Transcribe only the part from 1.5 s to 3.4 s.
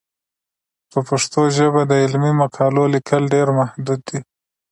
ژبه د علمي مقالو لیکل